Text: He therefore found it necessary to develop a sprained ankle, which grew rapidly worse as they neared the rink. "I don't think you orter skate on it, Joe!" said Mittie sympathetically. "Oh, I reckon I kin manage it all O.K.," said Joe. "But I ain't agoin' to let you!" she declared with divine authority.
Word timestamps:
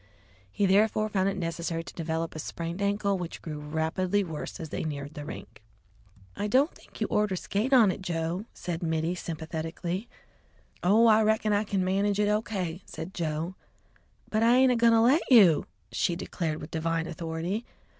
He 0.51 0.65
therefore 0.65 1.09
found 1.09 1.29
it 1.29 1.37
necessary 1.37 1.83
to 1.83 1.93
develop 1.93 2.33
a 2.33 2.39
sprained 2.39 2.81
ankle, 2.81 3.19
which 3.19 3.39
grew 3.39 3.59
rapidly 3.59 4.23
worse 4.23 4.59
as 4.59 4.69
they 4.69 4.83
neared 4.83 5.13
the 5.13 5.23
rink. 5.25 5.61
"I 6.35 6.47
don't 6.47 6.73
think 6.73 6.99
you 7.01 7.05
orter 7.11 7.35
skate 7.35 7.71
on 7.71 7.91
it, 7.91 8.01
Joe!" 8.01 8.45
said 8.51 8.81
Mittie 8.81 9.13
sympathetically. 9.13 10.09
"Oh, 10.81 11.05
I 11.05 11.21
reckon 11.21 11.53
I 11.53 11.65
kin 11.65 11.85
manage 11.85 12.19
it 12.19 12.27
all 12.29 12.39
O.K.," 12.39 12.81
said 12.83 13.13
Joe. 13.13 13.53
"But 14.27 14.41
I 14.41 14.55
ain't 14.55 14.71
agoin' 14.71 14.93
to 14.93 15.01
let 15.01 15.21
you!" 15.31 15.67
she 15.91 16.15
declared 16.15 16.61
with 16.61 16.71
divine 16.71 17.05
authority. 17.05 17.63